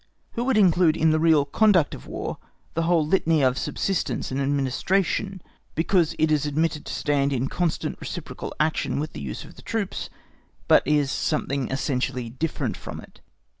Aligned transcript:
Who 0.31 0.45
would 0.45 0.57
include 0.57 0.97
in 0.97 1.11
the 1.11 1.19
real 1.19 1.45
"conduct 1.45 1.93
of 1.93 2.07
War" 2.07 2.39
the 2.73 2.81
whole 2.89 3.05
litany 3.05 3.43
of 3.43 3.55
subsistence 3.55 4.31
and 4.31 4.41
administration, 4.41 5.43
because 5.75 6.15
it 6.17 6.31
is 6.31 6.47
admitted 6.47 6.87
to 6.87 6.93
stand 6.95 7.31
in 7.31 7.47
constant 7.49 7.99
reciprocal 8.01 8.51
action 8.59 8.99
with 8.99 9.13
the 9.13 9.21
use 9.21 9.43
of 9.43 9.57
the 9.57 9.61
troops, 9.61 10.09
but 10.67 10.81
is 10.87 11.11
something 11.11 11.69
essentially 11.69 12.31
different 12.31 12.75
from 12.75 12.99
it? 12.99 13.21